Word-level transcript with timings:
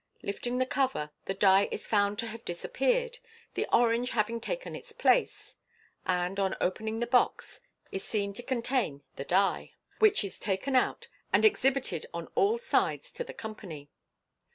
Lifting 0.23 0.57
the 0.57 0.65
cover, 0.65 1.11
the 1.25 1.35
die 1.35 1.69
is 1.71 1.85
found 1.85 2.17
to 2.17 2.25
have 2.29 2.43
disappeared, 2.43 3.19
the 3.53 3.67
orange 3.71 4.09
having 4.09 4.41
taken 4.41 4.75
its 4.75 4.91
place, 4.93 5.53
and, 6.07 6.39
on 6.39 6.55
opening 6.59 6.99
the 6.99 7.05
box, 7.05 7.61
it 7.91 7.97
is 7.97 8.03
seen 8.03 8.33
to 8.33 8.41
contain 8.41 9.03
the 9.15 9.23
die, 9.25 9.73
which 9.99 10.23
is 10.23 10.39
taken 10.39 10.75
out, 10.75 11.07
and 11.31 11.45
exhibited 11.45 12.07
on 12.15 12.29
all 12.33 12.57
sides 12.57 13.11
to 13.11 13.23
the 13.23 13.31
company. 13.35 13.91